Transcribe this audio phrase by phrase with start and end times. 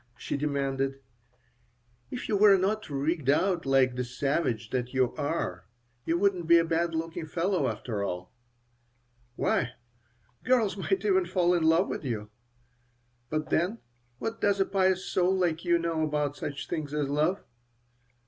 [0.17, 0.99] she demanded.
[2.09, 5.67] "If you were not rigged out like the savage that you are
[6.07, 8.33] you wouldn't be a bad looking fellow, after all.
[9.35, 9.73] Why,
[10.43, 12.31] girls might even fall in love with you.
[13.29, 13.77] But then
[14.17, 17.43] what does a pious soul like you know about such things as love?"